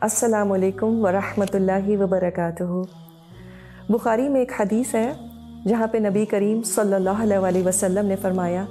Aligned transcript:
السلام 0.00 0.52
علیکم 0.52 1.04
ورحمۃ 1.04 1.54
اللہ 1.54 2.02
وبرکاتہ۔ 2.02 2.82
بخاری 3.88 4.28
میں 4.28 4.40
ایک 4.40 4.52
حدیث 4.60 4.94
ہے 4.94 5.12
جہاں 5.68 5.86
پہ 5.86 5.98
نبی 5.98 6.24
کریم 6.24 6.62
صلی 6.62 6.94
اللہ 6.94 7.42
علیہ 7.42 7.66
وسلم 7.66 8.06
نے 8.06 8.16
فرمایا 8.16 8.64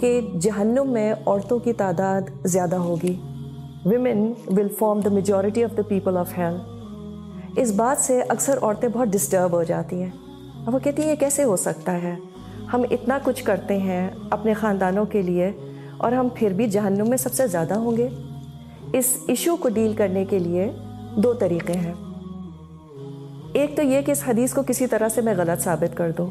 کہ 0.00 0.20
جہنم 0.40 0.90
میں 0.90 1.14
عورتوں 1.26 1.58
کی 1.58 1.72
تعداد 1.72 2.20
زیادہ 2.44 2.76
ہوگی۔ 2.76 3.20
Women 3.84 4.32
will 4.46 4.68
form 4.78 5.00
the 5.00 5.10
majority 5.10 5.64
of 5.64 5.76
the 5.76 5.82
people 5.88 6.16
of 6.16 6.38
hell 6.38 6.62
اس 7.58 7.72
بات 7.72 8.04
سے 8.04 8.22
اکثر 8.28 8.58
عورتیں 8.62 8.88
بہت 8.88 9.08
ڈسٹرب 9.08 9.52
ہو 9.52 9.62
جاتی 9.62 10.02
ہیں۔ 10.02 10.10
اور 10.64 10.74
وہ 10.74 10.78
کہتی 10.78 11.02
ہیں، 11.02 11.10
یہ 11.10 11.16
کیسے 11.16 11.44
ہو 11.44 11.56
سکتا 11.56 12.02
ہے؟ 12.02 12.16
ہم 12.72 12.82
اتنا 12.90 13.18
کچھ 13.24 13.44
کرتے 13.44 13.78
ہیں 13.78 14.10
اپنے 14.30 14.54
خاندانوں 14.54 15.04
کے 15.04 15.22
لیے 15.22 15.52
اور 15.96 16.12
ہم 16.12 16.28
پھر 16.34 16.52
بھی 16.52 16.66
جہنم 16.66 17.08
میں 17.08 17.18
سب 17.18 17.32
سے 17.32 17.46
زیادہ 17.46 17.74
ہوں 17.74 17.96
گے۔ 17.96 18.08
اس 18.92 19.16
ایشو 19.26 19.56
کو 19.56 19.68
ڈیل 19.68 19.92
کرنے 19.92 20.24
کے 20.24 20.38
لیے 20.38 20.70
دو 21.16 21.32
طریقے 21.32 21.72
ہیں۔ 21.72 21.94
ایک 23.52 23.76
تو 23.76 23.82
یہ 23.82 24.00
کہ 24.00 24.12
اس 24.12 24.22
حدیث 24.28 24.54
کو 24.54 24.62
کسی 24.66 24.86
طرح 24.86 25.08
سے 25.08 25.20
میں 25.20 25.34
غلط 25.36 25.62
ثابت 25.62 25.96
کر 25.96 26.10
دوں۔ 26.18 26.26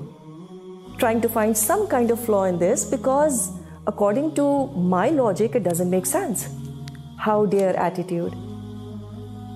Trying 0.97 1.19
to 1.19 1.27
find 1.33 1.57
some 1.57 1.79
kind 1.89 2.11
of 2.11 2.25
flaw 2.25 2.39
in 2.39 2.59
this 2.59 2.87
because 2.89 3.51
according 3.85 4.29
to 4.35 4.65
my 4.75 5.11
logic 5.11 5.55
it 5.55 5.61
doesn't 5.61 5.87
make 5.87 6.05
sense 6.05 6.45
how 7.27 7.45
dare 7.45 7.75
attitude 7.75 8.31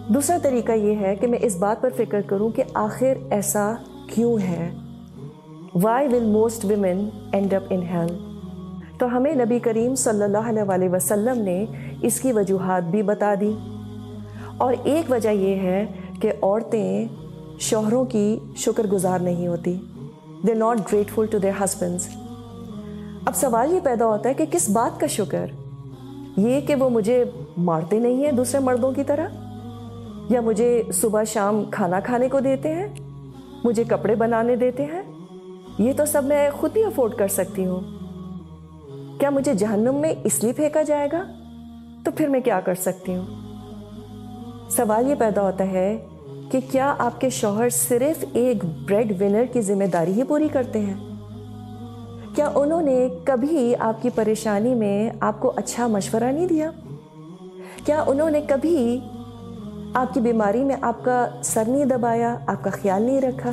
دوسرا 0.07 0.37
طریقہ 0.41 0.71
یہ 0.71 0.95
ہے 0.95 1.15
کہ 1.15 1.27
میں 1.27 1.39
اس 1.41 1.57
بات 1.57 1.81
پر 1.81 1.89
فکر 1.97 2.21
کروں 2.21 2.49
کہ 2.49 2.63
آخر 2.73 3.13
ایسا 3.29 3.73
کیوں 4.07 4.37
ہے۔ 4.39 4.71
Why 5.83 6.07
will 6.07 6.25
most 6.25 6.65
women 6.65 7.09
end 7.33 7.53
up 7.53 7.63
in 7.69 7.81
hell 7.81 8.30
تو 9.01 9.17
ہمیں 9.17 9.35
نبی 9.35 9.59
کریم 9.59 9.95
صلی 9.95 10.23
اللہ 10.23 10.71
علیہ 10.73 10.89
وسلم 10.89 11.41
نے 11.41 11.65
اس 12.01 12.21
کی 12.21 12.31
وجوہات 12.31 12.83
بھی 12.83 13.03
بتا 13.03 13.33
دی۔ 13.41 13.53
اور 14.57 14.73
ایک 14.83 15.11
وجہ 15.11 15.29
یہ 15.29 15.55
ہے 15.55 15.85
کہ 16.21 16.31
عورتیں 16.41 17.07
شوہروں 17.59 18.05
کی 18.05 18.39
شکر 18.55 18.87
گزار 18.87 19.19
نہیں 19.19 19.47
ہوتی۔ 19.47 19.77
They 20.47 20.53
not 20.53 20.93
grateful 20.93 21.25
to 21.25 21.37
their 21.37 21.63
husbands 21.63 22.07
اب 23.25 23.35
سوال 23.35 23.73
یہ 23.73 23.79
پیدا 23.83 24.05
ہوتا 24.05 24.29
ہے 24.29 24.33
کہ 24.33 24.45
کس 24.51 24.69
بات 24.69 24.99
کا 24.99 25.07
شکر؟ 25.07 25.45
یہ 26.37 26.61
کہ 26.61 26.75
وہ 26.75 26.89
مجھے 26.89 27.23
مارتے 27.57 27.99
نہیں 27.99 28.25
ہیں 28.25 28.31
دوسرے 28.31 28.59
مردوں 28.59 28.91
کی 28.91 29.03
طرح؟ 29.03 29.27
یا 30.29 30.41
مجھے 30.41 30.83
صبح 30.93 31.23
شام 31.23 31.63
کھانا 31.71 31.99
کھانے 31.99 32.29
کو 32.29 32.39
دیتے 32.39 32.75
ہیں؟ 32.75 32.87
مجھے 33.63 33.83
کپڑے 33.83 34.15
بنانے 34.15 34.55
دیتے 34.55 34.85
ہیں؟ 34.85 35.01
یہ 35.77 35.93
تو 35.97 36.05
سب 36.05 36.23
میں 36.23 36.49
خود 36.53 36.73
بھی 36.73 36.83
افورڈ 36.83 37.13
کر 37.13 37.27
سکتی 37.27 37.65
ہوں۔ 37.65 38.00
کیا 39.21 39.29
مجھے 39.29 39.53
جہنم 39.53 39.95
میں 39.95 40.13
اس 40.23 40.43
لیے 40.43 40.53
پھینکا 40.53 40.81
جائے 40.81 41.07
گا؟ 41.11 41.23
تو 42.05 42.11
پھر 42.11 42.27
میں 42.27 42.39
کیا 42.39 42.59
کر 42.59 42.75
سکتی 42.75 43.15
ہوں؟ 43.15 43.25
سوال 44.69 45.09
یہ 45.09 45.15
پیدا 45.15 45.41
ہوتا 45.41 45.67
ہے 45.67 46.05
کہ 46.51 46.59
کیا 46.71 46.95
آپ 46.97 47.21
کے 47.21 47.29
شوہر 47.29 47.69
صرف 47.69 48.25
ایک 48.33 48.65
بریڈ 48.65 49.21
ونر 49.21 49.43
کی 49.53 49.61
ذمہ 49.61 49.83
داری 49.83 50.13
ہی 50.13 50.23
پوری 50.23 50.47
کرتے 50.47 50.79
ہیں؟ 50.79 50.93
کیا 52.35 52.51
انہوں 52.55 52.81
نے 52.81 53.07
کبھی 53.23 53.75
آپ 53.79 54.01
کی 54.01 54.09
پریشانی 54.09 54.75
میں 54.75 55.09
آپ 55.19 55.39
کو 55.39 55.51
اچھا 55.55 55.87
مشورہ 55.87 56.23
نہیں 56.23 56.47
دیا؟ 56.47 56.71
کیا 57.85 58.03
انہوں 58.07 58.29
نے 58.29 58.41
کبھی 58.41 58.99
آپ 59.93 60.13
کی 60.13 60.19
بیماری 60.19 60.63
میں 60.63 60.75
آپ 60.81 61.03
کا 61.03 61.27
سر 61.43 61.63
نہیں 61.67 61.85
دبایا، 61.85 62.37
آپ 62.47 62.63
کا 62.63 62.69
خیال 62.69 63.01
نہیں 63.01 63.21
رکھا؟ 63.21 63.49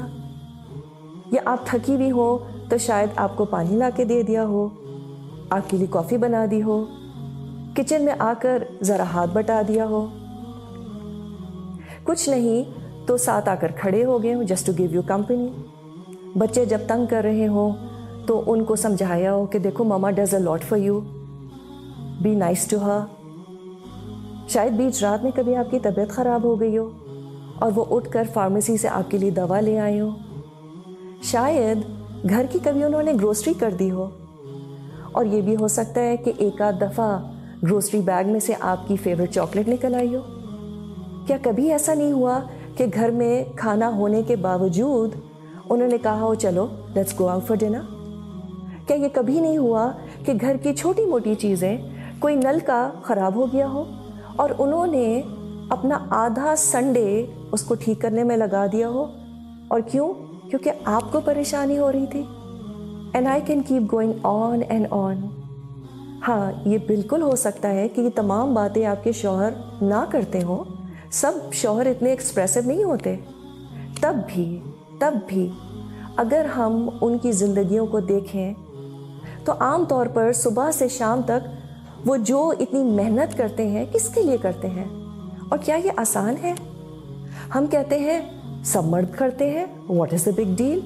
یا 1.33 1.41
آپ 1.45 1.67
تھکی 1.67 1.97
بھی 1.97 2.11
ہو 2.11 2.39
تو 2.69 2.79
شاید 2.79 3.09
آپ 3.17 3.37
کو 3.37 3.45
پانی 3.45 3.77
لا 3.77 3.91
کے 3.97 4.05
دے 4.05 4.23
دیا 4.23 4.45
ہو؟ 4.45 4.69
آپ 5.51 5.71
کے 5.71 5.77
لیے 5.77 5.87
کافی 5.91 6.17
بنا 6.17 6.47
دی 6.51 6.63
ہو۔ 6.63 6.85
کچن 7.77 8.05
میں 8.05 8.15
آ 8.19 8.33
کر 8.41 8.63
ذرا 8.83 9.03
ہاتھ 9.03 9.31
بٹا 9.33 9.63
دیا 9.69 9.87
ہو۔ 9.87 10.07
کچھ 12.05 12.29
نہیں 12.29 12.63
تو 13.07 13.17
ساتھ 13.17 13.49
آ 13.49 13.55
کر 13.55 13.71
کھڑے 13.77 14.05
ہو 14.05 14.23
گئے 14.23 14.35
ہوں 14.35 14.45
just 14.45 14.67
to 14.67 14.73
give 14.79 14.91
you 14.91 15.03
company 15.07 15.49
بچے 16.37 16.65
جب 16.65 16.79
تنگ 16.87 17.07
کر 17.07 17.23
رہے 17.23 17.47
ہوں 17.47 17.73
تو 18.27 18.43
ان 18.47 18.65
کو 18.65 18.77
سمجھایا 18.77 19.35
ہو 19.35 19.47
کہ 19.47 19.59
دیکھو، 19.59 19.85
mama 19.85 20.11
does 20.11 20.35
a 20.35 20.41
lot 20.41 20.65
for 20.65 20.79
you 20.79 21.01
be 22.21 22.35
nice 22.35 22.67
to 22.67 22.77
her 22.77 23.01
شاید 24.49 24.73
بیچ 24.73 25.03
رات 25.05 25.23
میں 25.23 25.33
کبھی 25.37 25.57
آپ 25.57 25.71
کی 25.71 25.79
طبیعت 25.79 26.09
خراب 26.09 26.45
ہو 26.45 26.61
گئی 26.61 26.79
ہو 26.79 26.91
اور 27.59 27.73
وہ 27.75 27.85
اٹھ 27.91 28.11
کر 28.11 28.25
فارمیسی 28.33 28.77
سے 28.77 28.89
آپ 28.89 29.11
کے 29.11 29.19
لیے 29.19 29.31
دوا 29.31 29.61
لے 29.61 29.79
آئے 29.79 30.01
ہو 30.01 30.11
شاید 31.23 31.79
گھر 32.31 32.47
کی 32.51 32.59
کبھی 32.63 32.85
انہوں 32.85 33.03
نے 33.03 33.13
گروسری 33.13 33.55
کر 33.55 33.71
دی 33.71 33.91
ہو۔ 33.91 34.09
اور 35.19 35.27
یہ 35.27 35.41
بھی 35.41 35.57
ہو 35.61 35.69
سکتا 35.69 36.01
ہے 36.01 36.17
کہ 36.17 36.33
ایک 36.39 36.63
آدھ 36.63 36.77
دفعہ 36.81 37.23
گروسری 37.63 38.01
بیگ 38.01 38.29
میں 38.29 38.41
سے 38.41 38.53
آپ 38.61 38.89
کی 38.89 38.97
فیوریٹ 38.97 39.31
چاکلیٹ 39.31 39.69
نکل 39.69 39.95
آئی 39.95 40.15
ہو۔ 40.15 40.21
کیا 41.27 41.37
کبھی 41.43 41.73
ایسا 41.73 41.95
نہیں 41.95 42.13
ہوا 42.13 42.41
کہ 42.77 42.87
گھر 42.95 43.11
میں 43.11 43.45
کھانا 43.57 43.89
ہونے 43.89 44.23
کے 44.23 44.37
باوجود 44.37 45.11
انہوں 45.71 45.89
نے 45.89 45.99
کہا 45.99 46.21
ہو، 46.21 46.35
چلو 46.35 46.67
let's 46.95 47.21
go 47.21 47.27
out 47.27 47.45
for 47.45 47.57
dinner 47.57 47.81
کیا 48.87 48.97
یہ 48.97 49.09
کبھی 49.13 49.41
نہیں 49.41 49.59
ہوا 49.59 49.91
کہ 50.27 50.33
گھر 50.41 50.57
کی 50.57 50.75
چھوٹی 50.75 51.05
موٹی 51.07 51.35
چیزیں 51.35 51.77
کوئی 52.19 52.37
نل 52.37 52.59
کا 52.67 52.91
خراب 53.03 53.35
ہو 53.35 53.47
گیا 53.53 53.69
ہو 53.69 53.85
اور 54.37 54.51
انہوں 54.59 54.87
نے 54.87 55.21
اپنا 55.69 55.99
آدھا 56.11 56.55
سنڈے 56.57 57.27
اس 57.53 57.63
کو 57.63 57.75
ٹھیک 57.75 58.01
کرنے 58.01 58.25
میں 58.25 58.37
لگا 58.37 58.67
دیا 58.73 58.89
ہو؟ 58.89 59.07
اور 59.69 59.81
کیوں؟ 59.81 60.15
کیونکہ 60.51 60.71
آپ 60.85 61.13
کو 61.13 61.21
پریشانی 61.21 61.79
ہو 61.79 61.93
رہی 61.93 62.07
تھی۔ 62.07 62.23
And 63.13 63.27
I 63.27 63.41
can 63.47 63.63
keep 63.63 63.93
going 63.93 64.13
on 64.23 64.61
and 64.69 64.87
on 64.91 65.17
ہاں 66.29 66.69
یہ 66.69 66.79
بالکل 66.87 67.23
ہو 67.23 67.37
سکتا 67.37 67.71
ہے 67.71 67.89
کہ 67.89 68.01
یہ 68.01 68.09
تمام 68.15 68.55
باتیں 68.55 68.87
آپ 68.87 69.05
کے 69.05 69.13
شوہر 69.13 69.53
نہ 69.81 70.05
کرتے 70.11 70.43
ہوں۔ 70.43 70.65
سب 71.11 71.33
شوہر 71.53 71.87
اتنے 71.87 72.11
ایکسپریسو 72.11 72.61
نہیں 72.67 72.85
ہوتے۔ 72.85 73.17
تب 74.01 74.17
بھی 74.27 74.61
تب 74.99 75.15
بھی 75.27 75.51
اگر 76.17 76.45
ہم 76.45 76.89
ان 77.01 77.19
کی 77.19 77.33
زندگیوں 77.33 77.87
کو 77.87 78.01
دیکھیں، 78.01 78.55
تو 79.45 79.53
عام 79.61 79.85
طور 79.85 80.07
پر 80.07 80.33
صبح 80.33 80.71
سے 80.71 80.89
شام 80.89 81.21
تک 81.23 81.49
وہ 82.07 82.17
جو 82.17 82.53
اتنی 82.61 82.83
محنت 82.83 83.39
کرتے 83.39 83.69
ہیں، 83.69 83.85
کس 83.93 84.09
کے 84.09 84.23
لیے 84.23 84.37
کرتے 84.37 84.69
ہیں؟ 84.69 84.85
اور 85.49 85.59
کیا 85.65 85.77
یہ 85.77 85.91
آسان 85.97 86.35
ہے؟ 86.43 86.55
ہم 87.55 87.67
کہتے 87.67 87.99
ہیں، 87.99 88.21
سب 88.65 88.85
مرد 88.85 89.15
کرتے 89.19 89.51
ہیں 89.51 89.67
what 89.89 90.13
is 90.13 90.29
a 90.29 90.45
big 90.45 90.55
deal 90.57 90.81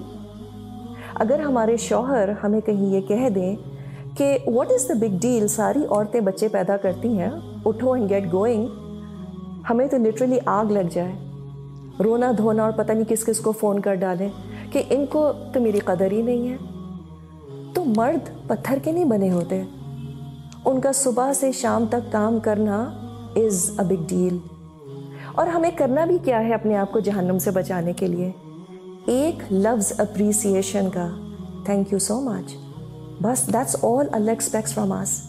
اگر 1.22 1.40
ہمارے 1.40 1.76
شوہر 1.76 2.28
ہمیں 2.44 2.60
کہیں 2.60 2.86
یہ 2.86 3.00
کہہ 3.00 3.28
دیں 3.28 3.56
کہ 4.16 4.38
what 4.46 4.66
is 4.70 4.88
the 4.88 4.94
big 4.94 5.18
deal 5.20 5.48
ساری 5.48 5.78
عورتیں 5.90 6.20
بچے 6.20 6.48
پیدا 6.48 6.76
کرتی 6.76 7.18
ہیں، 7.18 7.30
اٹھو 7.64 7.92
اینڈ 7.92 8.10
گیٹ 8.10 8.32
گوئنگ 8.32 8.66
ہمیں 9.70 9.86
تو 9.86 9.96
لٹرلی 9.96 10.38
آگ 10.46 10.64
لگ 10.64 10.88
جائے۔ 10.92 11.12
رونا 12.04 12.32
دھونا 12.38 12.62
اور 12.62 12.72
پتہ 12.72 12.92
نہیں 12.92 13.04
کس 13.08 13.24
کس 13.24 13.38
کو 13.38 13.52
فون 13.52 13.80
کر 13.80 13.94
ڈالیں 13.94 14.28
کہ 14.72 14.82
ان 14.90 15.06
کو 15.06 15.32
تو 15.52 15.60
میری 15.60 15.78
قدر 15.78 16.12
ہی 16.12 16.22
نہیں 16.22 16.48
ہے۔ 16.48 16.56
تو 17.74 17.84
مرد 17.84 18.48
پتھر 18.48 18.78
کے 18.84 18.92
نہیں 18.92 19.04
بنے 19.04 19.30
ہوتے۔ 19.30 19.62
ان 20.64 20.80
کا 20.80 20.92
صبح 20.92 21.32
سے 21.32 21.52
شام 21.52 21.84
تک 21.86 22.12
کام 22.12 22.38
کرنا 22.40 22.90
از 23.36 23.70
اے 23.78 23.84
بگ 23.84 24.02
ڈیل 24.06 24.38
اور 25.34 25.46
ہمیں 25.46 25.70
کرنا 25.76 26.04
بھی 26.04 26.18
کیا 26.24 26.40
ہے 26.40 26.54
اپنے 26.54 26.76
آپ 26.76 26.92
کو 26.92 27.00
جہنم 27.00 27.38
سے 27.38 27.50
بچانے 27.50 27.92
کے 27.92 28.06
لیے؟ 28.06 28.30
ایک 29.06 29.52
لفظ 29.52 29.92
اپریسیشن 29.98 30.90
کا۔ 30.90 31.08
تھینک 31.64 31.92
یو 31.92 31.98
سو 31.98 32.20
مچ 32.20 32.54
بس 33.22 33.52
that's 33.52 33.76
all 33.82 34.06
Allah 34.12 34.30
expects 34.30 34.74
from 34.74 34.92
us 34.92 35.22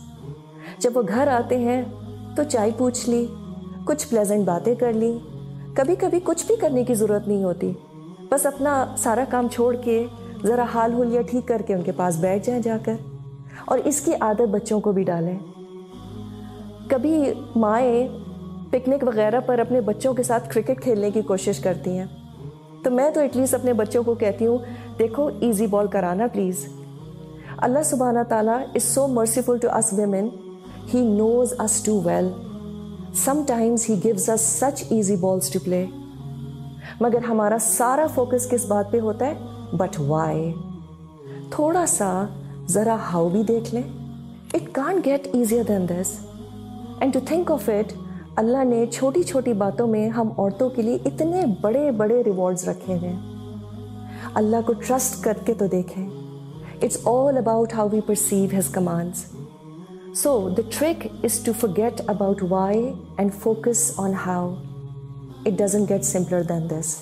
جب 0.77 0.91
وہ 0.95 1.01
گھر 1.07 1.27
آتے 1.27 1.57
ہیں 1.57 1.81
تو 2.35 2.43
چائے 2.43 2.71
پوچھ 2.77 3.09
لی، 3.09 3.27
کچھ 3.85 4.07
پلیزنٹ 4.07 4.45
باتیں 4.45 4.75
کر 4.75 4.93
لی۔ 4.93 5.17
کبھی 5.73 5.95
کبھی 5.95 6.19
کچھ 6.23 6.47
بھی 6.47 6.55
کرنے 6.55 6.83
کی 6.83 6.93
ضرورت 6.93 7.27
نہیں 7.27 7.43
ہوتی۔ 7.43 7.71
بس 8.29 8.45
اپنا 8.45 8.95
سارا 8.97 9.23
کام 9.29 9.47
چھوڑ 9.47 9.75
کے 9.75 10.05
ذرا 10.43 10.65
حال 10.73 10.93
ہولیا 10.93 11.21
ٹھیک 11.21 11.47
کر 11.47 11.61
کے 11.67 11.73
ان 11.73 11.81
کے 11.81 11.91
پاس 11.91 12.17
بیٹھ 12.19 12.47
جائیں 12.47 12.61
جا 12.61 12.77
کر۔ 12.85 12.95
اور 13.65 13.79
اس 13.85 14.01
کی 14.01 14.11
عادت 14.21 14.49
بچوں 14.51 14.79
کو 14.79 14.91
بھی 14.91 15.03
ڈالیں۔ 15.03 15.39
کبھی 16.87 17.25
مائیں 17.55 18.07
پکنک 18.71 19.03
وغیرہ 19.03 19.39
پر 19.39 19.59
اپنے 19.59 19.81
بچوں 19.81 20.13
کے 20.13 20.23
ساتھ 20.23 20.49
کرکٹ 20.49 20.81
کھیلنے 20.83 21.11
کی 21.11 21.21
کوشش 21.21 21.59
کرتی 21.59 21.97
ہیں۔ 21.97 22.05
تو 22.83 22.91
میں 22.91 23.09
تو 23.13 23.19
ایٹ 23.19 23.35
لیسٹ 23.37 23.53
اپنے 23.53 23.73
بچوں 23.73 24.03
کو 24.03 24.13
کہتی 24.13 24.45
ہوں، 24.47 24.57
دیکھو 24.99 25.29
ایزی 25.41 25.67
بال 25.67 25.87
کرانا 25.91 26.27
پلیز 26.33 26.65
اللہ 27.57 27.83
سبحانہ 27.85 28.19
تعالیٰ 28.29 28.59
is 28.75 28.83
so 28.83 29.07
merciful 29.07 29.57
to 29.61 29.67
us 29.77 29.93
women 29.97 30.27
he 30.93 31.01
knows 31.07 31.53
us 31.59 31.81
too 31.83 31.99
well 32.05 32.29
sometimes 33.47 33.85
he 33.89 33.95
gives 34.03 34.29
us 34.29 34.41
such 34.59 34.83
easy 34.89 35.15
balls 35.15 35.49
to 35.53 35.59
play 35.63 35.85
مگر 37.01 37.23
ہمارا 37.29 37.57
سارا 37.61 38.05
فوکس 38.15 38.49
کس 38.49 38.65
بات 38.65 38.91
پہ 38.91 38.99
ہوتا 38.99 39.25
ہے؟ 39.25 39.75
بٹ 39.77 39.99
وائی 39.99 40.51
تھوڑا 41.51 41.85
سا 41.87 42.09
ذرا 42.69 42.95
ہاؤ 43.11 43.29
بھی 43.29 43.43
دیکھ 43.43 43.73
لیں. 43.75 43.83
It 44.53 44.73
can't 44.73 45.05
get 45.05 45.27
easier 45.33 45.63
than 45.67 45.87
this 45.89 46.15
and 46.99 47.13
to 47.13 47.19
think 47.27 47.51
of 47.51 47.69
it 47.69 47.93
اللہ 48.35 48.63
نے 48.63 48.85
چھوٹی 48.85 49.23
چھوٹی 49.23 49.53
باتوں 49.53 49.87
میں 49.87 50.09
ہم 50.09 50.29
عورتوں 50.37 50.69
کے 50.69 50.81
لیے 50.81 50.97
اتنے 51.05 51.41
بڑے 51.61 51.91
بڑے 51.91 52.23
ریوارڈز 52.23 52.69
رکھے 52.69 52.93
ہیں۔ 52.93 53.19
اللہ 54.33 54.55
کو 54.65 54.73
ٹرسٹ 54.73 55.23
کر 55.23 55.33
کے 55.45 55.53
تو 55.53 55.67
دیکھیں۔ 55.67 56.09
It's 56.81 56.97
all 57.03 57.37
about 57.37 57.73
how 57.73 57.87
we 57.91 58.01
perceive 58.01 58.59
his 58.59 58.69
commands 58.69 59.25
so 60.15 60.49
the 60.49 60.61
trick 60.79 61.07
is 61.23 61.39
to 61.39 61.51
forget 61.59 62.01
about 62.07 62.43
why 62.49 62.93
and 63.17 63.33
focus 63.33 63.91
on 63.97 64.13
how 64.25 64.53
it 65.45 65.51
doesn't 65.57 65.89
get 65.89 66.03
simpler 66.03 66.41
than 66.41 66.69
this 66.69 66.95